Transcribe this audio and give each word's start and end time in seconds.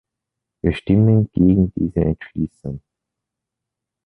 Wir 0.63 0.73
stimmen 0.73 1.29
gegen 1.31 1.71
diese 1.75 1.99
Entschließung. 1.99 2.81